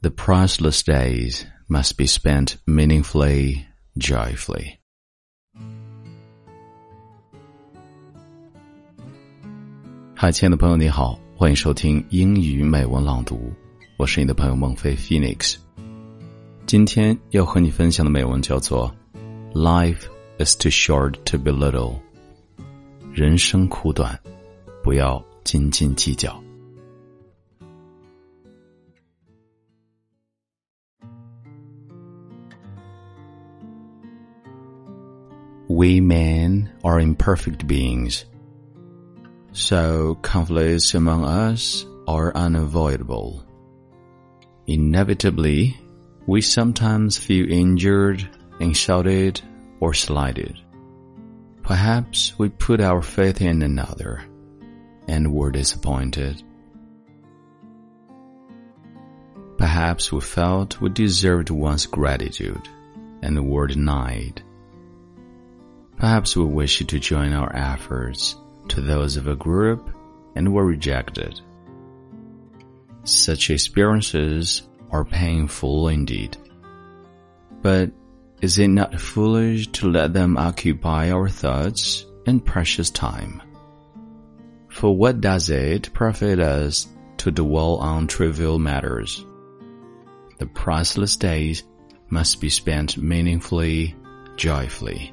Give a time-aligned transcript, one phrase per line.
[0.00, 3.66] The priceless days must be spent meaningfully,
[3.98, 4.78] joyfully.
[10.14, 13.52] 嗨，亲爱的朋友，你好，欢迎收听英语美文朗读，
[13.96, 15.56] 我是你的朋友孟非 Phoenix。
[16.64, 18.94] 今天要和你分享的美文叫做
[19.52, 20.04] 《Life
[20.38, 21.96] is too short to be little》，
[23.12, 24.16] 人生苦短，
[24.84, 26.40] 不要斤斤计较。
[35.78, 38.24] We men are imperfect beings,
[39.52, 43.44] so conflicts among us are unavoidable.
[44.66, 45.78] Inevitably,
[46.26, 48.28] we sometimes feel injured,
[48.58, 49.40] insulted,
[49.78, 50.58] or slighted.
[51.62, 54.24] Perhaps we put our faith in another
[55.06, 56.42] and were disappointed.
[59.58, 62.68] Perhaps we felt we deserved one's gratitude
[63.22, 64.42] and were denied.
[65.98, 68.36] Perhaps we wish to join our efforts
[68.68, 69.90] to those of a group
[70.36, 71.40] and were rejected.
[73.02, 76.36] Such experiences are painful indeed.
[77.62, 77.90] But
[78.40, 83.42] is it not foolish to let them occupy our thoughts and precious time?
[84.68, 86.86] For what does it profit us
[87.18, 89.26] to dwell on trivial matters?
[90.38, 91.64] The priceless days
[92.08, 93.96] must be spent meaningfully,
[94.36, 95.12] joyfully.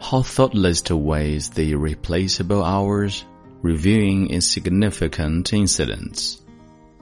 [0.00, 3.24] How thoughtless to waste the irreplaceable hours
[3.62, 6.42] reviewing insignificant incidents,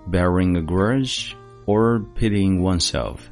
[0.08, 3.30] bearing a grudge, or pitying oneself.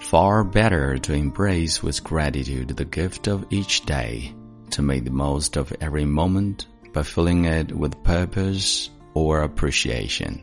[0.00, 4.34] Far better to embrace with gratitude the gift of each day,
[4.70, 10.42] to make the most of every moment by filling it with purpose or appreciation.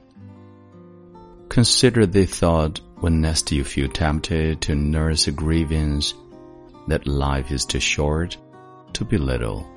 [1.49, 6.13] Consider the thought when next you feel tempted to nurse a grievance
[6.87, 8.37] that life is too short
[8.93, 9.69] to be little.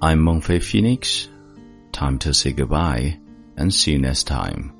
[0.00, 1.28] I'm Mengfei Phoenix.
[1.90, 3.18] Time to say goodbye
[3.56, 4.77] and see you next time.